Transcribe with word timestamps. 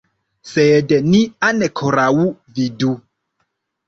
Sed 0.51 0.93
ni 1.09 1.19
ankoraŭ 1.47 2.07
vidu! 2.57 2.91